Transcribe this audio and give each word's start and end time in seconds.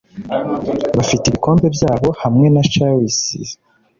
Bafite 0.97 1.23
ibikombe 1.27 1.67
byabo 1.75 2.09
hamwe 2.21 2.47
na 2.53 2.63
chalices 2.71 3.49